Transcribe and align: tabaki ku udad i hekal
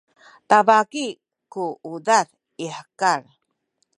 tabaki 0.49 1.05
ku 1.51 1.65
udad 1.93 2.27
i 2.63 2.65
hekal 2.75 3.23